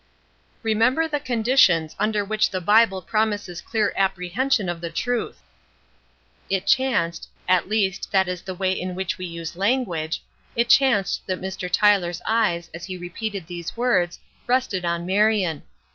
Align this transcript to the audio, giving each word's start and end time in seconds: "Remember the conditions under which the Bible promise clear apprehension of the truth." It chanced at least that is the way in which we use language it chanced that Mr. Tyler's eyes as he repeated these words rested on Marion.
"Remember 0.63 1.07
the 1.07 1.19
conditions 1.19 1.95
under 1.99 2.25
which 2.25 2.49
the 2.49 2.59
Bible 2.59 3.03
promise 3.03 3.61
clear 3.61 3.93
apprehension 3.95 4.67
of 4.67 4.81
the 4.81 4.89
truth." 4.89 5.43
It 6.49 6.65
chanced 6.65 7.29
at 7.47 7.69
least 7.69 8.11
that 8.11 8.27
is 8.27 8.41
the 8.41 8.55
way 8.55 8.71
in 8.73 8.95
which 8.95 9.19
we 9.19 9.27
use 9.27 9.55
language 9.55 10.23
it 10.55 10.69
chanced 10.69 11.27
that 11.27 11.39
Mr. 11.39 11.69
Tyler's 11.71 12.23
eyes 12.25 12.71
as 12.73 12.85
he 12.85 12.97
repeated 12.97 13.45
these 13.45 13.77
words 13.77 14.17
rested 14.47 14.85
on 14.85 15.05
Marion. 15.05 15.61